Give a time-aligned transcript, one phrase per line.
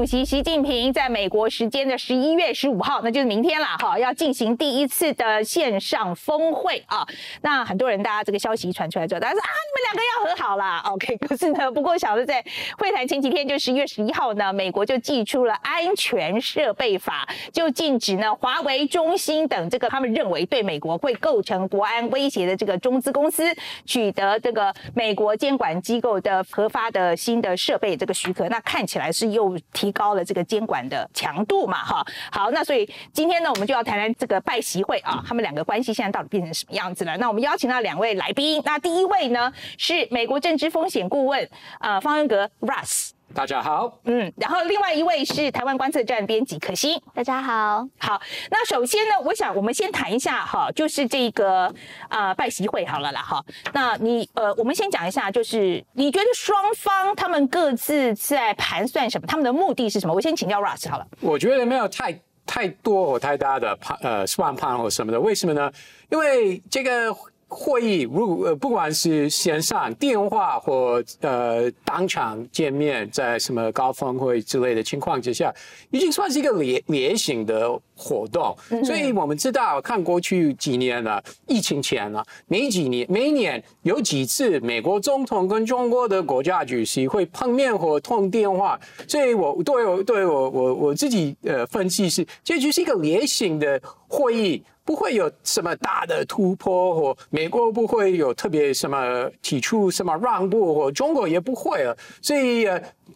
[0.00, 7.06] 主席习近平在美国时间的十一月十五号，那就是明天了哈，要进行第一次的线上峰会啊。
[7.42, 12.42] 那很多人，大家这个消息传出来之后，大家说啊，你们两个要和好啦 OK， 可是呢，不过小的在
[12.78, 28.48] 会谈前几天，就十一月十一号呢，美国就寄出了安全设备法，就禁止呢华为、中兴等这个他们认为对美国会构成国安威胁的这个中资公司取得这个美国监管机构的核发的新的设备这个许可。
[28.48, 32.06] 那看起来是又提提高了这个监管的强度嘛，哈。
[32.30, 37.16] 好，那所以今天呢，我们就要谈谈这个拜习会啊，他们两个关系现在到底变成什么样子了？
[37.16, 41.48] 那我们邀请到两位来宾，那第一位呢是美国政治风险顾问
[41.80, 43.10] 啊方恩格 Russ。
[43.32, 51.72] 大家好，嗯，然后另外一位是台湾观测站编辑可心，大家好，好，那首先呢，我想我们先谈一下哈，就是这个
[52.08, 60.12] 啊拜习会好了啦哈，那你呃，我们先讲一下，就是你觉得双方他们各自在盘算什么，他们的目的是什么？
[60.12, 65.70] 我先请教 Russ 好了，我觉得没有太太多或太大的判呃算盘或什么的，为什么呢？
[66.10, 67.14] 因为这个。
[67.50, 75.52] 会议如呃不管是线上、电话或呃当场见面，在什么高峰会之类的情况之下，
[75.90, 77.68] 已经算是一个连连型的
[78.00, 78.56] 活动。
[78.82, 88.80] 所以我们知道，看过去几年了，疫情前了，每几年每年有几次美国总统跟中国的国家主席会碰面或通电话。
[89.06, 93.78] 所以我对我对我我我自己呃分析是，这就是一个例行的
[94.08, 94.64] 会议。
[94.82, 101.96] 不会有什么大的突破，或美国不会有特别什么提出什么让步，或中国也不会了。
[102.20, 102.66] 所以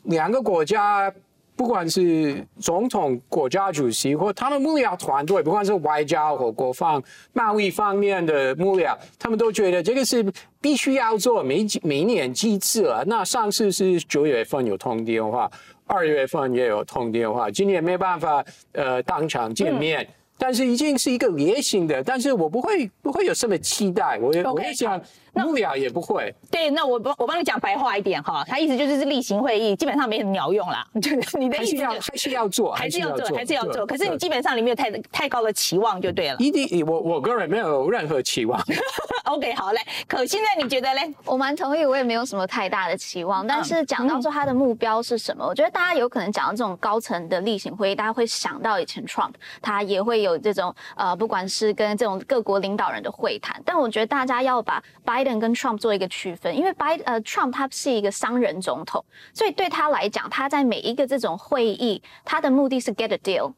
[0.04, 1.12] 两个国家，
[1.56, 7.02] 不管是总统、国家主席或他们幕僚团队，不管是外交或国防、
[7.32, 10.24] 贸易方面的幕僚，他们都觉得这个是
[10.60, 13.04] 必须要做，每每年机制了。
[13.06, 15.50] 那上次是九月份有通电话，
[15.86, 20.06] 二月份也有通电话，今年没办法呃当场见面。
[20.36, 25.00] 但是已经是一个烈性的，但是我不会不会有什么期待，我我也想。
[25.34, 26.34] 幕僚也不会。
[26.50, 30.86] 对，那我帮我帮你讲白话一点哈，他意思就是是例行会议，基本上没什么鸟用啦。
[31.00, 33.86] 就是你的意思要还是要做，还是要做，还是要做。
[33.86, 36.36] 可是你基本上你没有太太高的期望就对了。
[36.38, 38.60] 一定，我我个人没有任何期望。
[39.24, 39.80] OK，好嘞。
[40.06, 41.12] 可现在你觉得嘞？
[41.24, 43.46] 我蛮同意，我也没有什么太大的期望。
[43.46, 53.60] 但是讲到说他的目标是什么，我觉得大家有可能讲到这种高层的例行会议，大家会想到以前 Trump，他也会有这种呃，不管是跟这种各国领导人的会谈。
[53.64, 56.08] 但我觉得大家要把 Biden 跟 Trump 做一个。
[56.14, 63.52] 区分，因为 Biden 呃 Trump 他是一个商人总统，所以对他来讲，他在每一个这种会议，他的目的是 get a deal。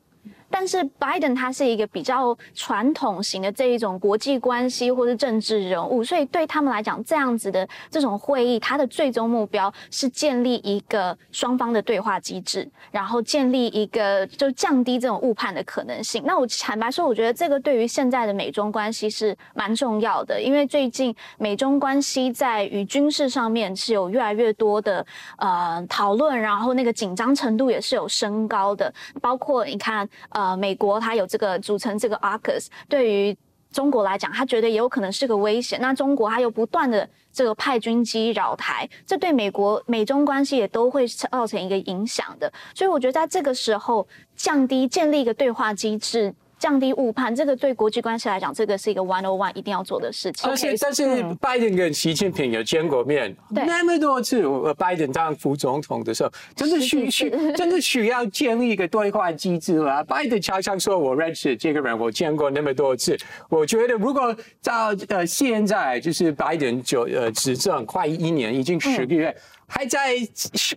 [0.51, 16.23] 但是拜登他是一个比较传统型的这一种国际关系或是政治人物，所以对他们来讲，这样子的这种会议，他的最终目标是建立一个双方的对话机制，然后建立一个就降低这种误判的可能性。
[16.25, 25.05] 那我坦白说，我觉得这个对于现在的美中关系是蛮重要的，因为最近美中关系在于军事上面是有越来越多的
[25.39, 30.09] 呃讨论，然后那个紧张程度也是有升高的，包括你看。
[30.37, 33.35] 呃，美国它有这个组成这个 AUKUS，对于
[33.73, 35.81] 中国来讲，它觉得也有可能是个危险。
[35.81, 42.53] 那中国它又不断的这个派军机扰台，这对美国美中关系也都会造成一个影响的。
[42.75, 46.35] 所以我觉得在这个时候，降低建立一个对话机制。
[46.59, 50.43] 降低误判，这个对国际关系来讲，这个是一个 one on one 一定要做的事情。
[50.45, 54.45] 但是，但是拜登跟习近平有见过面那么多次。
[54.79, 60.03] 拜登当副总统的时候，真的需需真的需要建立一个对话机制吗？
[60.05, 63.17] 拜登常常说：“我认识这个人，我见过那么多次。”
[63.51, 69.35] 我觉得，如果到呃现在，就是拜登就呃执政快一年，已经十个月。
[69.69, 70.15] 还在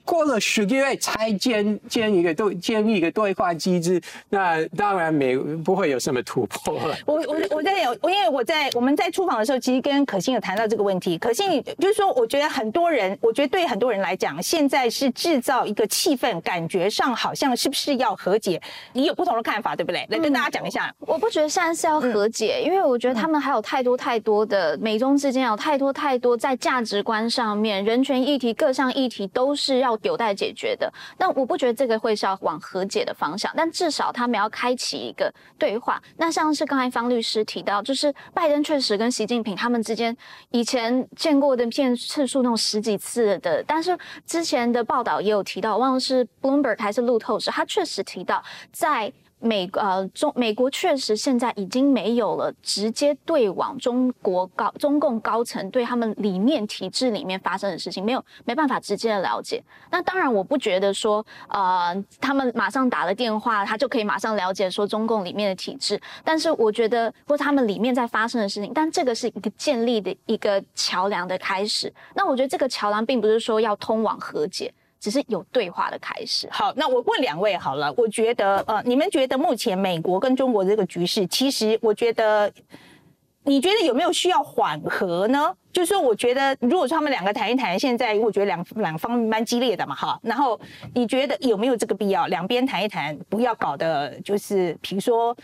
[0.03, 6.97] 过了十个月才建建一个对建立一个对话机制，那当然没不会有什么突破了。
[7.05, 11.19] 我我我在有，因为我在我们在出访的时候，其实跟可心有谈到这个问题。
[11.19, 18.59] 可心就是说，我觉得很多人，我觉得对很多人来讲，现在是制造一个气氛，感觉上好像是不是要和解？
[18.93, 20.03] 你有不同的看法，对不对？
[20.09, 20.91] 来跟大家讲一下。
[20.99, 28.73] 我不觉得现在是要和解，因为我觉得他们还有太多太多的美中之间有太多太多在价值观上面、人权议题各。
[28.79, 36.01] 像议题都是要有待解决的，但我不觉得这个会是要往和解的方向，但至少他们要开启一个对话。
[36.15, 40.15] 那像是刚才方律师提到，就是拜登确实跟习近平他们之间
[40.51, 48.41] 以前见过的片次数那种十几次的，但是之前的报道也有提到，忘了是 Bloomberg 还是路透时，他确实提到
[48.71, 49.11] 在。
[49.39, 59.63] 美呃中美国确实现在已经没有了直接对往中国高中共高层对他们里面体制里面发生的事情，没有没办法直接的了解。
[59.89, 65.99] 那当然，我不觉得说呃他们马上打了电话，他就可以马上了解说中共里面的体制。
[66.23, 71.91] 但是我觉得，或他们里面在发生的事情，但这个是一个建立的一个桥梁的开始。
[72.13, 74.73] 那我觉得这个桥梁并不是说要通往和解。
[74.99, 76.47] 只是有对话的开始。
[76.51, 82.51] 好，那我问两位好了，我觉得呃，你们觉得目前美国跟中国这个局势，其实我觉得，
[83.43, 85.55] 你觉得有没有需要缓和呢？
[85.71, 90.19] 就是说，我觉得如果说他们两个谈一谈，现在我觉得两两方蛮激烈的嘛，哈。
[90.23, 90.59] 然后
[90.93, 92.27] 你觉得有没有这个必要？
[92.27, 95.35] 两边谈一谈，不要搞的，就是比如说。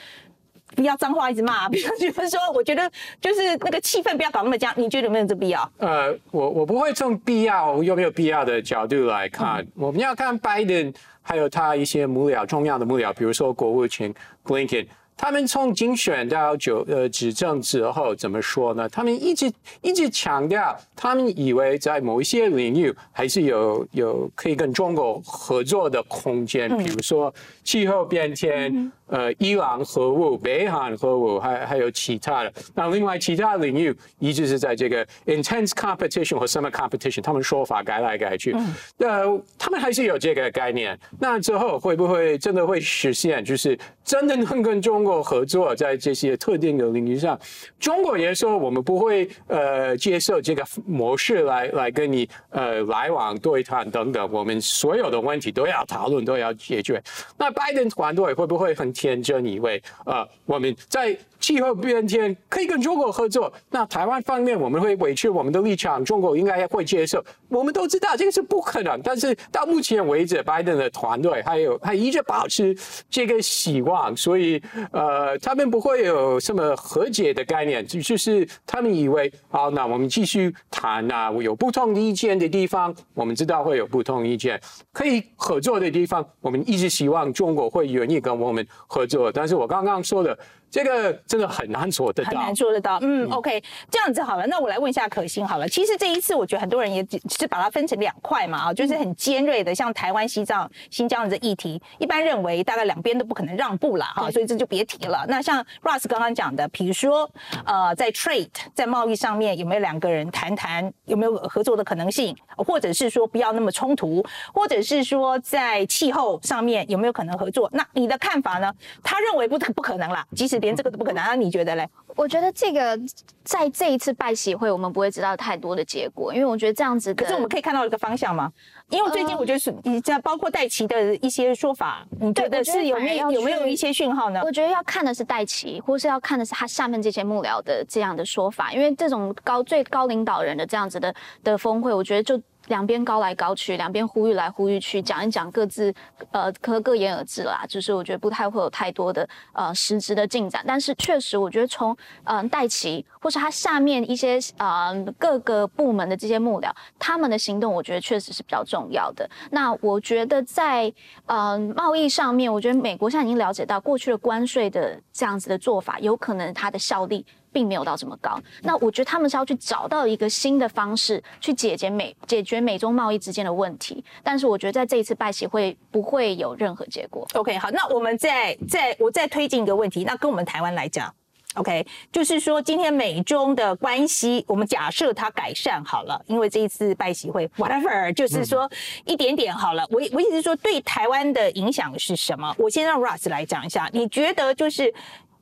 [0.75, 2.91] 不要脏话一直骂，比如说，我觉得
[3.21, 4.71] 就是那个气氛不要搞那么僵。
[4.75, 5.71] 你觉得有没有这必要？
[5.77, 14.13] 呃，我我不会从必要有没有必要的角度来看，我们要看拜登还有他一些幕僚重要的幕僚，比如说国务卿
[14.45, 14.85] Blinken。
[15.17, 18.87] 他们从竞选到就呃执政之后怎么说呢？
[18.89, 19.51] 他们一直
[19.81, 27.33] 一直强调，他们以为在某一些领域还是有有可以跟中国合作的空间，比如说
[27.63, 28.91] 气候变迁。
[29.07, 32.51] 呃，伊朗核武、北韩核武，还还有其他的。
[32.73, 38.55] 那另外其他领域一直是在这个 intense competition 和 summer competition，他们说法改来改去。
[38.97, 40.99] 呃，他们还是有这个概念。
[41.19, 43.45] 那之后会不会真的会实现？
[43.45, 47.39] 就是真的能跟中国合作在这些特定的领域上？
[47.79, 54.27] 中国也说我们不会呃接受这个模式来来跟你呃来往对谈等等。
[54.31, 56.99] 我们所有的问题都要讨论，都要解决。
[57.37, 58.95] 那拜登团队会不会很？
[58.95, 61.17] 天真以为，呃，我们在。
[61.37, 67.23] 气候变迁可以跟中国合作，那台湾方面我们会委屈我们的立场，中国应该会接受。
[67.49, 72.75] 我们都知道这个是不可能，但是到目前为止，拜登的团队还有还一直保持
[73.11, 74.59] 这个希望，所以
[74.95, 84.57] 呃，他们不会有什么和解的概念，就就是他们以为好，那我们继续谈啊，有不同意见的地方，我们知道会有不同意见，
[84.93, 89.29] 可以合作的地方，我们一直希望中国会愿意跟我们合作。
[89.29, 90.37] 但是我刚刚说的。
[90.69, 92.99] 这个真的很难做得到，很难做得到。
[93.01, 95.67] 嗯，OK，这样子好了，那我来问一下可心好了。
[95.69, 105.25] 其实这一次，我觉得很多人也只是把它分成两块嘛，啊，就是很尖锐的，像台湾、西藏、新疆的这议题，一般认为大概两边都不可能让步了，哈，所以这就别提了。
[105.29, 107.29] 那像 Russ 刚刚讲的，比如说，
[107.63, 114.21] 呃，在 trade 在贸易上面有没有两个人谈谈有没有合作的可能性，或者是说不要那么冲突，
[114.53, 117.69] 或者是说在气候上面有没有可能合作？
[117.71, 118.73] 那你的看法呢？
[119.01, 120.54] 他认为不不可能啦，即使。
[120.59, 121.87] 连这个都不可能，那你觉得嘞？
[122.15, 122.97] 我觉得这个
[123.43, 127.13] 在这一次拜喜会，我们不会知道太多的结果，因为我觉得这样子。
[127.13, 128.51] 可是我们可以看到一个方向吗？
[128.89, 134.41] 因为最近我觉得是，你在包括戴奇的一些说法，你觉得是有没有有没有一些讯号呢？
[134.43, 141.13] 我觉得要看的是戴奇，或是要看的是他下面这些幕僚的这样的说法，因为这种高最高领导人的这样子的
[141.43, 142.41] 的峰会，我觉得就。
[142.67, 145.93] 两边高来高去，两边呼吁来呼吁去，讲一讲各自，
[146.31, 147.65] 呃，可各言而至啦。
[147.67, 150.63] 就是我觉得不太会有太多的呃实质的进展。
[150.67, 159.29] 但是确实，我觉得从嗯戴奇或是他下面一些呃各个部门的这些幕僚，他们的行动，我觉得确实是比较重要的。
[159.51, 160.91] 那我觉得在
[161.27, 167.25] 嗯贸易上面，我觉得美国现在已经了解到过去的关税的这样子的做法，有可能它的效力。
[167.55, 177.25] 并没有到这么高，那我觉得他们是要去找到一个新的方式去解决美解决美中贸易之间的问题，但是我觉得在这一次拜协会不会有任何结果。
[177.33, 181.09] OK，好，那我们再再我再推进一个问题，那跟我们台湾来讲
[181.53, 188.69] ，OK，就是说今天美中的关系，我们假设它改善好了，因为这一次拜习会 whatever，就是说
[189.05, 189.87] 一点点好了。
[189.89, 192.53] 我我意思是说对台湾的影响是什么？
[192.57, 194.93] 我先让 Russ 来讲一下，你觉得就是。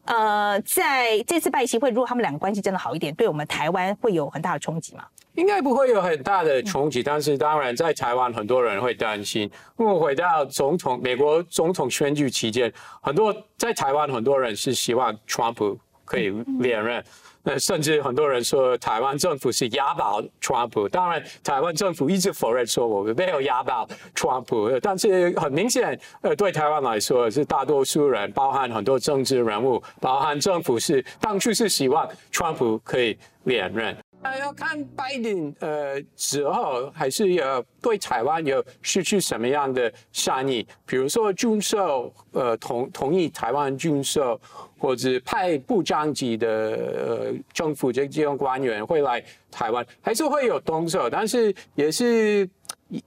[0.06, 5.04] 呃，在这次拜习会，如果他们两个关系真的好一点，对我们台湾会有很大的冲击吗？
[5.36, 9.50] 应该不会有很大的冲击，但是当然在台湾很多人会担心。
[9.78, 16.30] 如果回到总统美国总统选举期间，很多在台湾很多人是希望川普可以
[16.60, 17.04] 连任。
[17.44, 33.96] 呃甚至很多人说台湾政府是押宝川普，当然台湾政府一直否认说我们没有押宝川普，但是很明显，呃，对台湾来说是大多数人，包含很多政治人物，包含政府是当初是希望川普可以连任。
[34.22, 44.40] 那要看拜登呃之后，还是要对台湾有失去什么样的善意，比如说军售，呃同同意台湾军售。
[44.84, 52.46] 或者派部长级的呃政府这这种官员会来台湾，还是会有动作，但是也是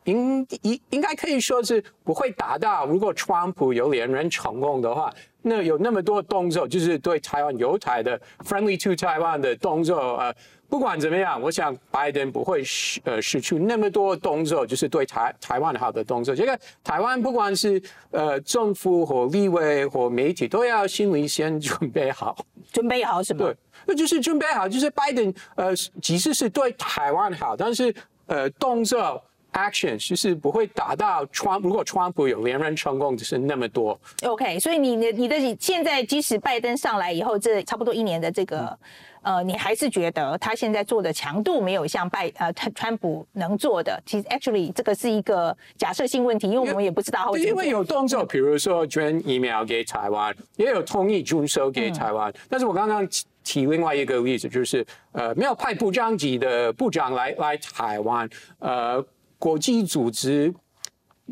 [0.05, 2.87] 应应应该可以说是不会达到。
[2.87, 10.35] 如果川普有连任成功的话，那有那么多动作，就是对台湾犹太的 friendly to 台湾的动作，呃，
[10.69, 16.35] 不管怎么样，我想拜登不会失呃失去那么多动作，就是对台台湾好的动作。
[16.35, 17.81] 这个台湾不管是
[18.11, 22.37] 呃政府或立委或媒体，都要心里先准备好。
[22.73, 23.45] 准备好什么？
[23.45, 23.57] 对，
[23.87, 27.95] 那就是准备好，就是拜登呃，即使是对台湾好，但是
[28.27, 29.23] 呃动作。
[29.57, 33.99] Action 就是不会达到川，如果川普有连任成功，就是那么多。
[34.23, 38.79] OK，所以你的你的现在即使拜登上来以后，这差不多一年的这个，
[39.23, 44.01] 呃，你还是觉得他现在做的强度没有像拜呃川川普能做的。
[44.05, 52.33] 其实 actually 这个是一个假设性问题，因为我们也不知道后因为有动作，比如说捐疫苗给台湾，也有同意军售给台湾。
[52.49, 53.09] 但是我刚刚
[53.43, 59.05] 提另外一个例子，就是呃没有派部长级的部长来来台湾，呃。
[59.39, 60.53] 国际组织，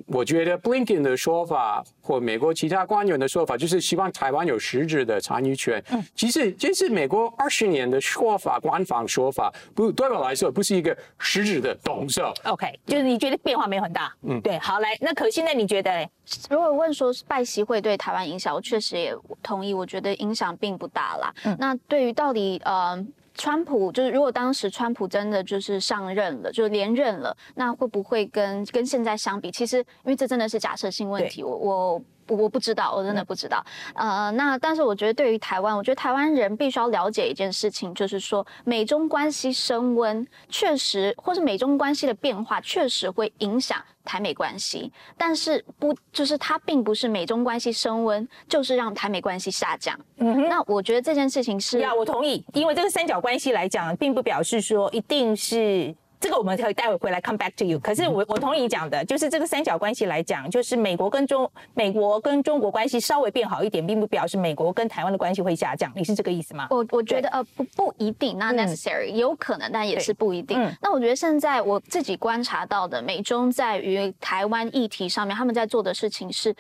[0.07, 5.83] 我觉得 Blinken 的说法或美国其他官员的说法，就是希望台湾有实质的参与权。
[5.91, 12.35] 嗯，其实这是美国二十年的说法，官方说法，不对我来说不是一个实质的动作。
[12.45, 14.13] OK，就是你觉得变化没有很大？
[14.23, 14.59] 嗯，对。
[14.59, 16.09] 好，来，那可现在你觉得，
[16.51, 21.33] 如果问说拜习会对台湾影响，我确实也同意，我觉得影响并不大啦。
[21.45, 23.07] 嗯，那对于到底呃。
[23.35, 29.51] 川普就是，如果当时川普真的就是上任了，就连任了，那会不会跟跟现在相比？
[29.51, 32.03] 其实，因为这真的是假设性问题，我我。
[32.29, 33.65] 我不知道，我真的不知道。
[33.95, 44.93] 呃，那但是我觉得对于台湾，我觉得台湾人必须要了解一件事情，就是说美中关系升温，确实，或是美中关系的变化，确实会影响台美关系。
[45.17, 49.99] 但是不，就是它并不是美中关系升温，就是让台美关系下降。
[50.19, 50.49] 嗯哼。
[50.49, 55.95] 那我觉得这件事情是，呀，我同意，因为这个三角关系来讲，并不表示说一定是。
[56.25, 57.79] 这个我们可以待会回来 come back to you。
[57.81, 65.93] 可是我我同意你讲的，就是这个三角关系来讲，就是美国跟中美国跟中国关系稍微变好一点，并不表示美国跟台湾的关系会下降。
[65.95, 66.67] 你是这个意思吗？
[66.71, 70.59] 我我觉得呃不不一定，not necessary，有可能，但也是不一定。
[70.81, 76.57] 那我觉得现在我自己观察到的，美中在于台湾议题上面，他们在做的事情是。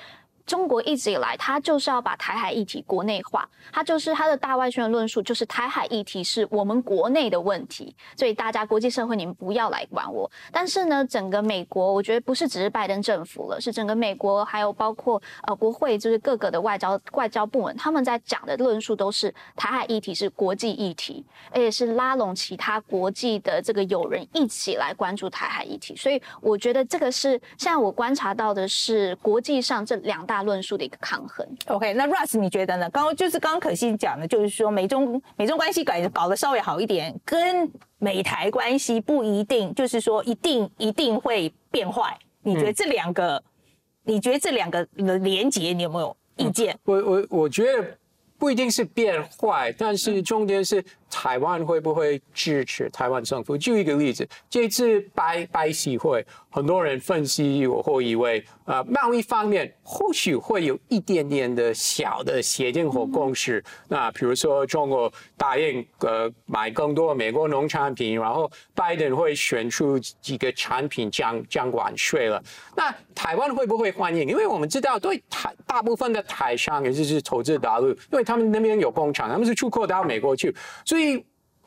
[0.47, 10.31] 中国一直以来，他就是要把台海议题国内化，他就是他的大外宣的论述，就是台海议题是我们国内的问题，所以大家国际社会你们不要来管我。
[10.53, 25.97] 但是呢，整个美国，我觉得不是只是拜登政府了，是整个美国，还有包括呃国会，就是各个的外交外交部门，他们在讲的论述都是台海议题是国际议题，而且是拉拢其他国际的这个友人一起来关注台海议题。
[25.97, 30.34] 所以我觉得这个是现在我观察到的是国际上这两大。
[30.35, 31.47] 大论述的一个抗衡。
[31.67, 32.91] OK，那 Russ 你觉得呢？
[32.91, 42.19] 刚刚就是刚刚可心讲的，就是说美中美中关系搞搞得稍微好一点，跟美台关系不一定，就是说一定一定会变坏。
[42.43, 43.41] 你觉得这两个？
[44.03, 46.76] 你觉得这两个的连结，你有没有意见？
[46.83, 47.97] 我我我觉得
[48.37, 50.85] 不一定是变坏，但是重点是。
[51.14, 53.56] 台湾会不会支持台湾政府？
[53.56, 63.62] 就一个例子，这次拜拜习会，很多人分析我会以为，呃，贸易方面或许会有一点点的小的协定或共识。
[63.87, 72.42] 那比如说，中国答应呃买更多美国农产品，然后拜登会选出几个产品降降关税了。
[72.75, 74.28] 那台湾会不会欢迎？
[74.28, 80.52] 因为我们知道，对台大部分的台商，也就是投资大陆，因为他们那边有工厂，他们是出口到美国去，
[80.85, 81.03] 所以。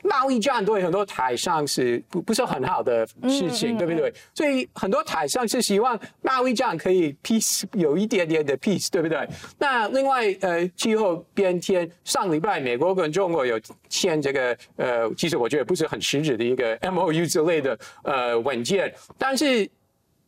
[0.04, 4.14] 贸易战对很多台商是不不是很好的事情，对不对？
[4.32, 9.28] 所以很多台商是希望贸易战可以 peace 有一点点的 peace，对不对？
[9.58, 19.68] 那另外呃，气候变天，上礼拜美国跟中国有签这个呃，其实我觉得不是很实质的一个 M O U 之类的呃文件，但是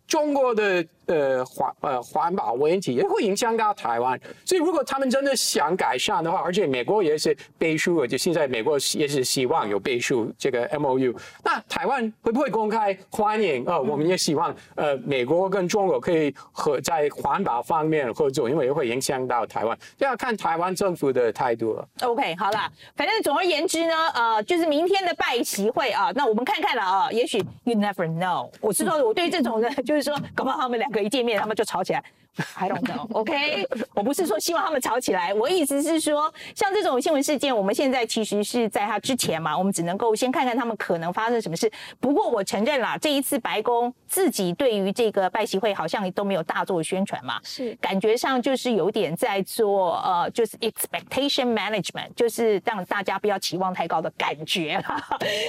[0.07, 0.85] 中国的。
[1.11, 11.13] 呃环呃环保问题也会影响到台湾，所以如果他们真的想改善的话，而且美国也是背书，就现在美国也是希望有背书这个 M O U，
[11.45, 13.65] 那台湾会不会公开欢迎？
[13.67, 21.89] 呃，我们也希望呃美国跟中国可以和在环保方面合作，因为也会影响到台湾，就要看台湾政府的态度了。
[22.03, 31.00] OK，好了，反正总而言之呢，呃，就是明天的拜习会啊，那我们看看了啊，也许 You never know，我是说我对这种的，就是说搞不好他们两个。
[31.01, 32.03] 一见面，他们就吵起来。
[32.55, 33.13] I don't know.
[33.13, 41.71] OK， 我不是说希望他们吵起来，我意思是说，像这种新闻事件，我们现在其实是在他之前嘛，我们只能够先看看他们可能发生什么事。
[41.99, 54.81] 不过我承认啦，这一次白宫自己对于这个拜习会好像都没有大做宣传嘛，是感觉上就是有点在做呃，就是 expectation management，就是让大家不要期望太高的感觉。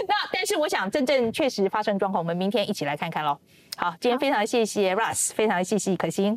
[0.08, 3.38] 那但是我想真正确实发生状况，我们明天一起来看看喽。
[3.77, 6.35] 好今天非常谢谢 russ 非常谢谢可欣。